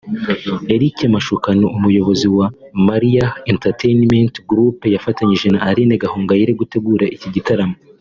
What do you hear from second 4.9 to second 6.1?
yafatanyije na Aline